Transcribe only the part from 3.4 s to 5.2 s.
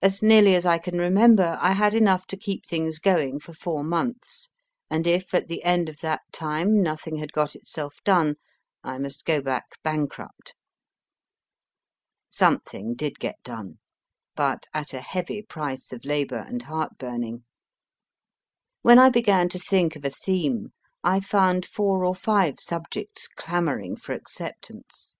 four months, and